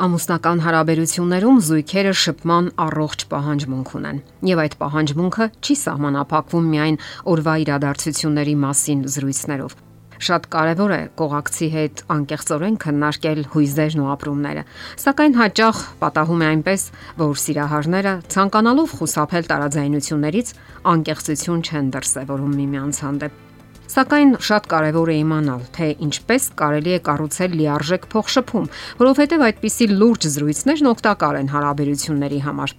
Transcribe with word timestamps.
Ամուսնական 0.00 0.62
հարաբերություններում 0.64 1.58
զույգերը 1.66 2.12
շփման 2.16 2.68
առողջ 2.80 3.24
պահանջմունք 3.28 3.90
ունեն, 3.98 4.20
եւ 4.48 4.62
այդ 4.62 4.76
պահանջմունքը 4.80 5.48
չի 5.60 5.76
սահմանափակվում 5.80 6.70
միայն 6.72 6.96
օրվա 7.34 7.56
իրադարձությունների 7.64 8.54
մասին 8.62 9.02
զրույցներով։ 9.12 9.74
Շատ 10.20 10.48
կարևոր 10.56 10.94
է 10.96 11.02
կողակցի 11.20 11.68
հետ 11.76 12.02
անկեղծորեն 12.16 12.80
քննարկել 12.80 13.44
հույզերն 13.52 14.00
ու 14.00 14.08
ապրումները, 14.16 14.64
սակայն 15.04 15.38
հաճախ 15.40 15.84
պատահում 16.00 16.40
է 16.40 16.50
այնպես, 16.54 16.88
որ 17.20 17.36
սիրահարները 17.44 18.16
ցանկանալով 18.32 18.96
խուսափել 19.00 19.52
տարաձայնություններից 19.52 20.56
անկեղծություն 20.96 21.64
չեն 21.68 21.94
դրսևորում 22.00 22.58
միմյանց 22.64 23.04
հանդեպ։ 23.04 23.49
Սակայն 23.90 24.36
շատ 24.46 24.66
կարևոր 24.70 25.10
է 25.10 25.14
իմանալ, 25.18 25.62
թե 25.74 25.86
ինչպես 26.06 26.44
կարելի 26.60 26.92
է 26.94 26.98
կառուցել 27.08 27.54
լիարժեք 27.58 28.04
փոխշփում, 28.12 28.68
որովհետև 29.00 29.42
այդպիսի 29.46 29.88
լուրջ 29.90 30.26
զրույցներն 30.34 30.90
օգտակար 30.90 31.38
են 31.40 31.50
հարաբերությունների 31.50 32.38
համար։ 32.44 32.74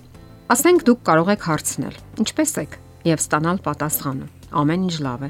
Ասենք 0.55 0.85
դուք 0.87 1.01
կարող 1.11 1.31
եք 1.35 1.43
հարցնել. 1.51 1.97
Ինչպե՞ս 2.23 2.53
եք 2.63 2.77
եւ 3.11 3.23
ստանալ 3.27 3.59
պատասխանը։ 3.67 4.29
Ամեն 4.61 4.87
ինչ 4.87 4.95
լավ 5.03 5.21
է։ 5.27 5.29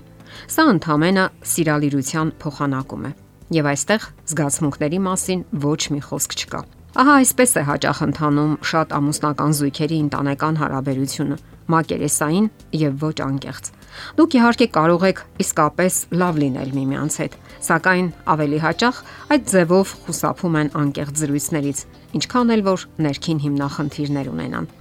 Սա 0.54 0.64
ընդհանրապես 0.76 1.50
սիրալիրության 1.52 2.32
փոխանակում 2.46 3.10
է։ 3.10 3.12
Եվ 3.58 3.72
այստեղ 3.72 4.08
զգացմունքների 4.32 5.00
մասին 5.10 5.42
ոչ 5.66 5.82
մի 5.98 6.02
խոսք 6.08 6.38
չկա։ 6.46 6.62
Ահա 7.02 7.14
այսպես 7.22 7.52
է 7.58 7.62
հաճախ 7.72 8.00
ընթանում 8.06 8.54
շատ 8.70 8.94
ամուսնական 9.02 9.54
զույգերի 9.58 9.98
ընտանեկան 10.06 10.58
հարաբերությունը՝ 10.62 11.38
մակերեսային 11.72 12.48
եւ 12.82 12.98
ոչ 13.02 13.18
անկեղծ։ 13.26 13.70
Դուք 14.18 14.36
իհարկե 14.40 14.68
կարող 14.78 15.06
եք 15.12 15.24
իսկապես 15.46 15.98
լավ 16.22 16.42
լինել 16.42 16.76
միմյանց 16.78 17.18
հետ, 17.22 17.40
սակայն 17.68 18.12
ավելի 18.36 18.60
հաճախ 18.66 19.02
այդ 19.36 19.50
ձևով 19.52 19.96
խուսափում 20.06 20.60
են 20.62 20.70
անկեղծ 20.82 21.24
զրույցներից, 21.24 21.82
ինչքան 22.22 22.54
էլ 22.58 22.64
որ 22.72 22.86
ներքին 23.08 23.42
հիմնախնդիրներ 23.46 24.32
ունենան։ 24.32 24.72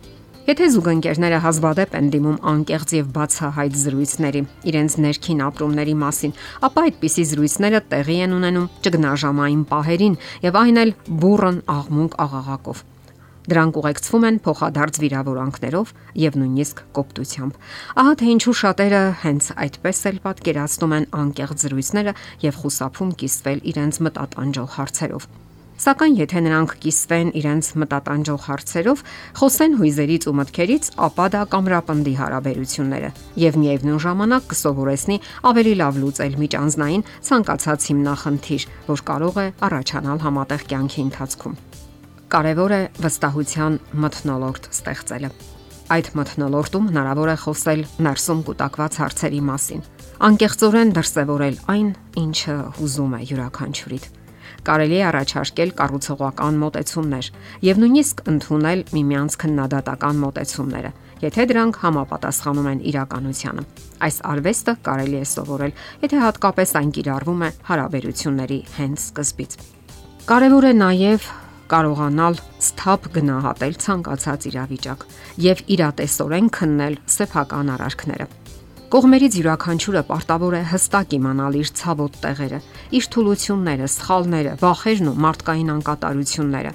Եթե 0.51 0.67
զուգընկերները 0.75 1.39
հազվադեպ 1.45 1.93
են 1.99 2.07
դիմում 2.11 2.39
անկեղծ 2.51 2.93
եւ 2.97 3.11
բացահայտ 3.15 3.77
զրույցների 3.81 4.41
իրենց 4.71 4.97
ներքին 5.05 5.43
ապրումների 5.47 5.95
մասին, 6.01 6.33
ապա 6.67 6.85
այդպիսի 6.89 7.27
զրույցները 7.31 7.81
տեղի 7.93 8.17
են 8.25 8.35
ունենում 8.41 8.71
ճգնաժամային 8.87 9.63
պահերին 9.71 10.17
եւ 10.49 10.59
այն 10.65 10.81
էլ 10.83 10.95
բուրըն 11.23 11.61
աղմուկ 11.77 12.17
աղաղակով։ 12.25 12.83
Դրանք 13.49 13.79
ուղեկցվում 13.81 14.25
են 14.29 14.39
փոխադարձ 14.45 15.01
վիրավորանքներով 15.01 15.93
եւ 16.21 16.39
նույնիսկ 16.41 16.83
կոպտությամբ։ 16.99 17.61
Ահա 18.05 18.15
թե 18.21 18.27
ինչու 18.37 18.57
շատերը 18.61 19.03
հենց 19.25 19.51
այդպես 19.65 20.03
էլ 20.11 20.19
պատկերացնում 20.29 20.97
են 21.01 21.07
անկեղծ 21.25 21.65
զրույցները 21.65 22.17
եւ 22.45 22.59
խուսափում 22.61 23.15
կիսվել 23.25 23.63
իրենց 23.73 24.03
մտատանջող 24.07 24.75
հարցերով։ 24.77 25.31
Սակայն 25.81 26.17
եթե 26.19 26.41
նրանք 26.45 26.73
կիսվեն 26.83 27.29
իրենց 27.41 27.69
մտատանջող 27.81 28.43
հարցերով, 28.45 29.03
խոսեն 29.41 29.77
հույզերից 29.81 30.27
ու 30.29 30.35
մտքերից, 30.41 30.91
ապա 31.09 31.29
դա 31.33 31.45
կամրապնդի 31.55 32.15
հարաբերությունները 32.21 33.11
եւ 33.47 33.59
միևնույն 33.65 34.05
ժամանակ 34.05 34.53
կսովորեցնի 34.53 35.19
ավելի 35.55 35.75
լավ 35.81 36.03
լուծել 36.05 36.39
միջանձնային 36.45 37.09
ցանկացած 37.31 37.89
հիմնախնդիր, 37.95 38.71
որ 38.93 39.05
կարող 39.09 39.41
է 39.41 39.49
առաջանալ 39.71 40.25
համատեղ 40.29 40.69
կյանքի 40.75 41.05
ընթացքում։ 41.09 41.61
Կարևոր 42.31 42.73
է 42.77 42.79
վստահության 43.03 43.77
մթնոլորտ 44.03 44.67
ստեղծելը։ 44.71 45.29
Այդ 45.91 46.11
մթնոլորտում 46.15 46.85
հնարավոր 46.93 47.31
է 47.33 47.35
խոսել 47.43 47.81
ներսում 48.07 48.43
կուտակված 48.47 48.99
հարցերի 49.01 49.41
մասին։ 49.49 49.83
Անկեղծորեն 50.29 50.93
դրսևորել 51.01 51.59
այն, 51.75 51.89
ինչը 52.23 52.57
հուզում 52.79 53.17
է 53.19 53.21
յուրաքանչյուրիդ 53.33 54.07
կարելի 54.67 54.97
է 55.01 55.05
առաջարկել 55.09 55.71
կառուցողական 55.81 56.57
մոտեցումներ 56.61 57.29
եւ 57.67 57.79
նույնիսկ 57.81 58.23
ընդունել 58.31 58.83
միմյանց 58.95 59.37
քննադատական 59.41 60.19
մոտեցումները, 60.21 60.91
եթե 61.25 61.47
դրանք 61.51 61.79
համապատասխանում 61.85 62.71
են 62.71 62.83
իրականությանը։ 62.93 63.65
Այս 64.07 64.17
արվեստը 64.31 64.75
կարելի 64.87 65.21
է 65.21 65.27
սովորել, 65.35 65.77
եթե 66.07 66.25
հատկապես 66.29 66.75
այն 66.81 66.91
կիրառվում 67.01 67.41
է 67.41 67.53
հարաբերությունների 67.71 68.61
հենց 68.79 69.07
սկզբից։ 69.11 69.57
Կարևոր 70.31 70.69
է 70.71 70.75
նաև 70.81 71.31
կարողանալ 71.71 72.39
սթափ 72.67 73.09
գնահատել 73.15 73.75
ցանկացած 73.85 74.47
իրավիճակ 74.51 75.05
եւ 75.45 75.63
իրատեսորեն 75.77 76.51
քննել 76.57 76.97
սեփական 77.15 77.73
արարքները։ 77.77 78.27
Կողմերից 78.91 79.35
յուրաքանչյուրը 79.39 80.01
պարտավոր 80.09 80.55
է 80.59 80.61
հստակ 80.67 81.13
իմանալ 81.15 81.57
իր 81.61 81.69
ցավոտ 81.79 82.17
տեղերը, 82.25 82.59
իր 82.99 83.05
թուլությունները, 83.15 83.87
սխալները, 83.95 84.55
վախերն 84.65 85.11
ու 85.11 85.19
մարդկային 85.25 85.71
անկատարությունները։ 85.77 86.73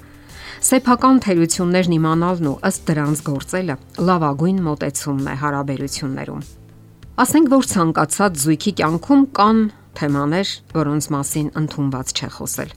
Սեփական 0.66 1.20
թերություններն 1.26 1.96
իմանալն 1.96 2.48
ու 2.48 2.54
ըստ 2.70 2.86
դրանց 2.88 3.20
գործելը 3.26 3.76
լավագույն 4.08 4.62
մոտեցումն 4.70 5.28
է 5.28 5.34
հարաբերություններում։ 5.44 6.46
Ասենք 7.26 7.52
որ 7.52 7.68
ցանկացած 7.76 8.40
զույգի 8.46 8.72
կյանքում 8.80 9.22
կան 9.36 9.60
թեմաներ, 10.00 10.48
որոնց 10.76 11.10
մասին 11.16 11.52
ընդունված 11.60 12.16
չէ 12.16 12.32
խոսել։ 12.40 12.74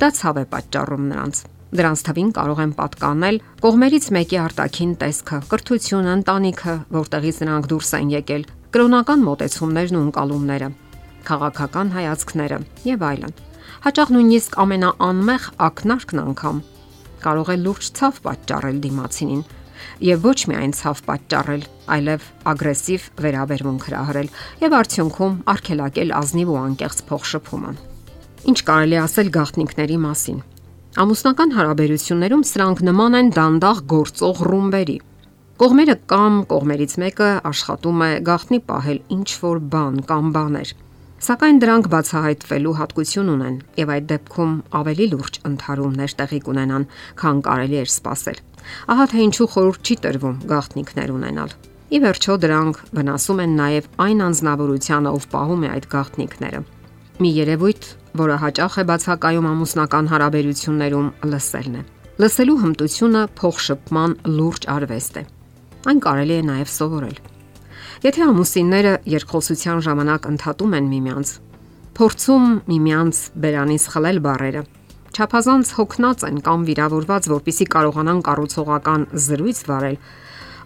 Դա 0.00 0.08
ցավ 0.20 0.38
է 0.42 0.44
պատճառում 0.52 1.08
նրանց 1.12 1.42
Դրանց 1.72 2.00
թվին 2.04 2.30
կարող 2.36 2.58
են 2.62 2.72
պատկանել 2.76 3.38
կողմերից 3.62 4.08
մեկի 4.12 4.38
արտաքին 4.42 4.90
տեսքը, 5.00 5.38
կրթությունը, 5.52 6.16
ընտանիքը, 6.18 6.74
որտեղից 6.96 7.38
նրանք 7.42 7.70
դուրս 7.72 7.92
են 7.96 8.10
եկել, 8.12 8.44
կրոնական 8.76 9.24
մոտեցումներն 9.28 9.96
ու 9.96 10.02
ընկալումները, 10.08 10.68
քաղաքական 11.32 11.94
հայացքները 11.96 12.60
եւ 12.92 13.06
այլն։ 13.08 13.34
Հաճախ 13.88 14.12
նույնիսկ 14.12 14.60
ամենաանմեղ 14.62 15.48
ակնարկն 15.72 16.22
անգամ 16.22 16.60
կարող 17.22 17.50
է 17.54 17.56
լուրջ 17.62 17.88
ցավ 17.98 18.20
պատճառել 18.26 18.78
դիմացինին 18.82 19.42
եւ 20.02 20.24
ոչ 20.26 20.38
միայն 20.50 20.72
ցավ 20.78 21.02
պատճառել, 21.08 21.64
այլև 21.96 22.28
ագրեսիվ 22.52 23.08
վերաբերմունք 23.24 23.86
հրահրել 23.88 24.30
եւ 24.62 24.76
արդյունքում 24.82 25.36
արգելակել 25.54 26.14
ազնիվ 26.18 26.52
ու 26.52 26.60
անկեղծ 26.62 27.02
փոխշփումը։ 27.10 27.74
Ինչ 28.52 28.58
կարելի 28.68 28.98
ասել 29.02 29.32
գաղտնիքների 29.38 29.98
մասին։ 30.02 30.42
Ամուսնական 30.92 31.54
հարաբերություններում 31.56 32.42
սրանք 32.44 32.80
նման 32.84 33.14
են 33.16 33.28
դանդաղ 33.32 33.78
գործող 33.88 34.40
ռումբերի։ 34.44 34.96
Կողմերը 35.62 35.94
կամ 36.12 36.34
կողմերից 36.50 36.96
մեկը 37.00 37.28
աշխատում 37.48 38.02
է 38.04 38.08
գաղտնի 38.26 38.58
պահել 38.66 38.98
ինչ 39.16 39.28
որ 39.44 39.62
բան 39.72 39.96
կամ 40.10 40.28
բաներ։ 40.34 40.72
Սակայն 41.24 41.62
դրանք 41.62 41.88
բացահայտվելու 41.94 42.74
հատկություն 42.82 43.32
ունեն 43.32 43.56
եւ 43.80 43.94
այդ 43.96 44.10
դեպքում 44.12 44.52
ավելի 44.82 45.06
լուրջ 45.14 45.40
ընդհարումներ 45.48 46.14
տեղի 46.20 46.42
կունենան, 46.44 46.86
քան 47.22 47.42
կարելի 47.48 47.80
էր 47.80 47.88
սպասել։ 47.88 48.44
Ահա 48.92 49.08
թե 49.16 49.24
ինչու 49.32 49.48
խորհուրդ 49.56 49.82
չի 49.88 49.98
տրվում 50.04 50.36
գաղտնիքներ 50.52 51.16
ունենալ։ 51.16 51.56
Ի 51.92 51.98
վերջո 52.04 52.38
դրանք 52.44 52.84
վնասում 53.00 53.42
են 53.48 53.56
նաև 53.62 53.90
այն 54.02 54.22
անznավորությանը, 54.28 55.16
ով 55.16 55.24
պահում 55.32 55.64
է 55.64 55.72
այդ 55.72 55.90
գաղտնիքները։ 55.92 56.62
Մի 57.22 57.30
երևույթ, 57.38 57.82
որը 58.18 58.36
հաճախ 58.42 58.74
է 58.76 58.84
բացակայում 58.90 59.46
ամուսնական 59.52 60.08
հարաբերություններում, 60.12 61.06
լսելն 61.32 61.76
է։ 61.80 61.82
Լսելու 62.22 62.56
հմտությունը 62.62 63.22
փոխշփման 63.38 64.16
լուրջ 64.28 64.66
արվեստ 64.72 65.16
է։ 65.16 65.22
Այն 65.92 66.02
կարելի 66.04 66.34
է 66.36 66.42
նաև 66.48 66.72
սովորել։ 66.72 67.16
Եթե 68.02 68.22
ամուսինները 68.26 68.92
երկխոսության 69.12 69.80
ժամանակ 69.86 70.28
ընդհատում 70.32 70.76
են 70.78 70.90
միմյանց, 70.92 71.32
փորձում 71.96 72.46
միմյանց 72.68 73.22
բերանից 73.42 73.84
խլել 73.92 74.20
բարերը, 74.26 74.62
չափազանց 75.12 75.72
հոգնած 75.78 76.24
են 76.28 76.38
կամ 76.46 76.62
վիրավորված, 76.68 77.28
որpիսի 77.32 77.66
կարողանան 77.72 78.22
կառուցողական 78.28 79.02
զրույց 79.26 79.58
վարել, 79.72 79.98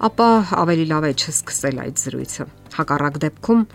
ապա 0.07 0.29
ավելի 0.67 0.87
լավ 0.93 1.07
է 1.07 1.13
չսկսել 1.17 1.81
այդ 1.87 2.03
զրույցը։ 2.07 2.47
Հակառակ 2.77 3.19
դեպքում 3.27 3.67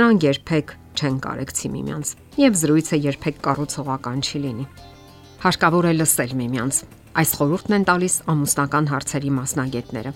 նրանք 0.00 0.26
երբեք 0.30 0.74
չեն 0.96 1.20
կարեկցի 1.26 1.70
միմյանց 1.74 2.12
եւ 2.40 2.58
զրույցը 2.60 2.98
երբեք 3.10 3.38
կառուցողական 3.44 4.24
չի 4.24 4.40
լինի։ 4.46 4.66
Հարկավոր 5.44 5.88
է 5.90 5.92
լսել 6.00 6.34
միմյանց։ 6.40 6.80
Այս 7.20 7.30
խորհուրդն 7.40 7.76
են 7.76 7.86
տալիս 7.90 8.16
ամուսնական 8.30 8.90
հարցերի 8.90 9.30
մասնագետները։ 9.40 10.12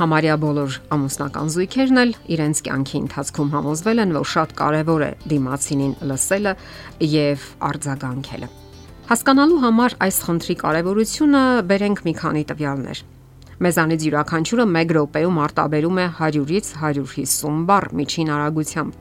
Համարյա 0.00 0.34
բոլոր 0.40 0.76
ամուսնական 0.96 1.50
զույգերն 1.54 2.00
էլ 2.00 2.12
իրենց 2.36 2.60
կյանքի 2.66 2.96
ընթացքում 3.00 3.50
համոզվել 3.52 4.02
են, 4.04 4.14
որ 4.16 4.28
շատ 4.32 4.54
կարևոր 4.60 5.04
է 5.04 5.10
դիմացինին 5.32 5.94
լսելը 6.08 6.54
եւ 7.10 7.46
արձագանքելը։ 7.68 8.48
Հասկանալու 9.10 9.62
համար 9.66 9.96
այս 10.06 10.20
խնդրի 10.24 10.56
կարևորությունը 10.64 11.42
բերենք 11.68 12.04
մի 12.06 12.14
քանի 12.20 12.44
տվյալներ։ 12.48 13.02
Մեզանից 13.60 14.04
յուրաքանչյուրը 14.06 14.64
1 14.72 14.92
րոպեում 14.96 15.38
արտաբերում 15.44 15.98
է 16.00 16.04
100-ից 16.18 16.68
150 16.80 17.58
բառ 17.68 17.86
միջին 17.98 18.30
արագությամբ։ 18.36 18.94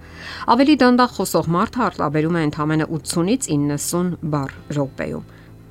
Ավելի 0.55 0.75
դանդաղ 0.81 1.13
խոսող 1.15 1.47
մարդը 1.55 1.83
արտաբերում 1.85 2.39
է 2.39 2.41
ընդամենը 2.49 2.87
80-ից 2.99 3.47
90 3.55 4.17
բառ 4.33 4.55
րոպեում։ 4.75 5.29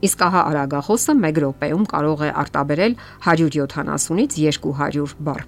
Իսկ 0.08 0.24
ահա 0.28 0.44
արագախոսը 0.52 1.16
1 1.20 1.42
րոպեում 1.44 1.84
կարող 1.92 2.24
է 2.24 2.30
արտաբերել 2.44 2.96
170-ից 3.28 4.62
200 4.64 5.18
բառ։ 5.28 5.44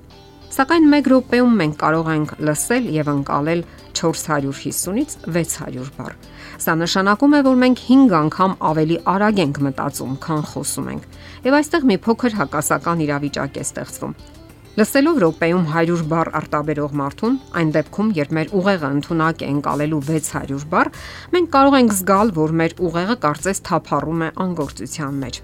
Սակայն 0.50 0.88
1 0.90 1.08
րոպեում 1.10 1.52
մենք 1.60 1.74
կարող 1.78 2.08
ենք 2.10 2.30
լսել 2.42 2.86
եւ 2.90 3.08
ընկալել 3.12 3.60
450-ից 3.94 5.12
600 5.30 5.92
բառ։ 5.94 6.16
Սա 6.64 6.74
նշանակում 6.80 7.36
է, 7.38 7.40
որ 7.46 7.60
մենք 7.60 7.82
5 7.86 8.16
անգամ 8.20 8.56
ավելի 8.70 8.96
արագ 9.14 9.38
ենք 9.44 9.60
մտածում, 9.66 10.16
քան 10.26 10.42
խոսում 10.50 10.88
ենք։ 10.90 11.06
Եվ 11.46 11.56
այստեղ 11.60 11.86
մի 11.90 11.96
փոքր 12.06 12.36
հակասական 12.40 13.04
իրավիճակ 13.06 13.60
է 13.60 13.64
ստեղծվում։ 13.70 14.16
Լսելով 14.80 15.20
րոպեում 15.22 15.64
100 15.70 16.02
բառ 16.10 16.32
արտաբերող 16.40 16.92
մարդուն, 16.98 17.38
այն 17.60 17.72
դեպքում, 17.74 18.10
երբ 18.18 18.34
մեր 18.38 18.52
ուղեղը 18.60 18.90
ընդունակ 18.96 19.44
է 19.44 19.50
ընկալելու 19.54 20.02
600 20.10 20.66
բառ, 20.74 20.92
մենք 21.34 21.54
կարող 21.58 21.78
ենք 21.82 21.96
զգալ, 22.00 22.34
որ 22.40 22.58
մեր 22.62 22.76
ուղեղը 22.90 23.18
կարծես 23.26 23.64
թափառում 23.70 24.26
է 24.26 24.34
անգործության 24.46 25.24
մեջ։ 25.26 25.42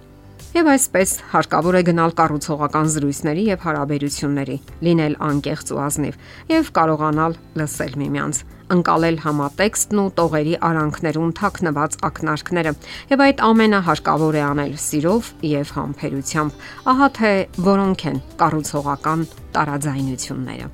Եվ 0.57 0.69
այսպես 0.73 1.11
հարկավոր 1.35 1.77
է 1.77 1.81
գնալ 1.85 2.13
կառուցողական 2.17 2.87
զրույցների 2.95 3.43
եւ 3.45 3.65
հարաբերությունների, 3.67 4.55
լինել 4.87 5.17
անկեղծ 5.27 5.73
ու 5.75 5.81
ազնիվ 5.85 6.15
եւ 6.49 6.71
կարողանալ 6.79 7.37
լսել 7.61 7.99
միմյանց, 8.01 8.41
ընկալել 8.77 9.19
համատեքստն 9.27 10.01
ու 10.01 10.07
տողերի 10.17 10.55
արանքներուն 10.71 11.35
թաքնված 11.43 11.99
ակնարկները։ 12.09 12.73
Եվ 13.13 13.25
այդ 13.27 13.45
ամենը 13.51 13.83
հարկավոր 13.91 14.41
է 14.41 14.43
անել 14.47 14.73
սիրով 14.87 15.31
եւ 15.51 15.75
համբերությամբ։ 15.77 16.67
Ահա 16.95 17.11
թե 17.21 17.35
որոնք 17.69 18.07
են 18.17 18.19
կառուցողական 18.41 19.29
տարաձայնությունները։ 19.61 20.73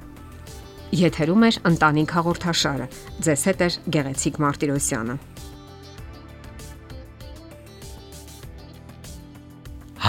Եթերում 1.02 1.42
է 1.42 1.52
ընտանիք 1.72 2.16
հաղորդաշարը։ 2.20 2.88
Ձեզ 3.26 3.46
հետ 3.50 3.66
է 3.66 3.70
Գեղեցիկ 3.96 4.42
Մարտիրոսյանը։ 4.46 5.31